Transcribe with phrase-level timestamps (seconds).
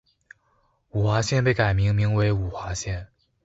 [0.89, 3.07] 五华县被改名名为五华县。